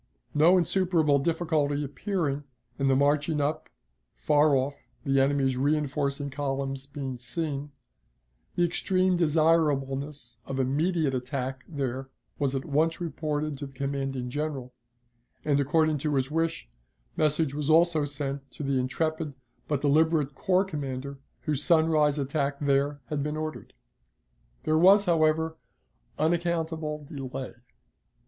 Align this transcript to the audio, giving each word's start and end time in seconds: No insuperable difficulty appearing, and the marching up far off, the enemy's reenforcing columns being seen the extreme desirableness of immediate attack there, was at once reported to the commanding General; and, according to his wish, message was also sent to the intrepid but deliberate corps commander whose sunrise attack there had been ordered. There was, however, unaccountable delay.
No 0.33 0.57
insuperable 0.57 1.19
difficulty 1.19 1.83
appearing, 1.83 2.43
and 2.79 2.89
the 2.89 2.95
marching 2.95 3.39
up 3.39 3.69
far 4.15 4.55
off, 4.55 4.73
the 5.03 5.19
enemy's 5.19 5.55
reenforcing 5.57 6.31
columns 6.31 6.87
being 6.87 7.19
seen 7.19 7.71
the 8.55 8.65
extreme 8.65 9.15
desirableness 9.15 10.39
of 10.47 10.59
immediate 10.59 11.13
attack 11.13 11.63
there, 11.67 12.09
was 12.39 12.55
at 12.55 12.65
once 12.65 12.99
reported 12.99 13.59
to 13.59 13.67
the 13.67 13.73
commanding 13.73 14.31
General; 14.31 14.73
and, 15.45 15.59
according 15.59 15.99
to 15.99 16.15
his 16.15 16.31
wish, 16.31 16.67
message 17.15 17.53
was 17.53 17.69
also 17.69 18.03
sent 18.03 18.49
to 18.49 18.63
the 18.63 18.79
intrepid 18.79 19.35
but 19.67 19.81
deliberate 19.81 20.33
corps 20.33 20.65
commander 20.65 21.19
whose 21.41 21.63
sunrise 21.63 22.17
attack 22.17 22.57
there 22.59 23.01
had 23.09 23.21
been 23.21 23.37
ordered. 23.37 23.75
There 24.63 24.79
was, 24.79 25.05
however, 25.05 25.57
unaccountable 26.17 27.05
delay. 27.07 27.53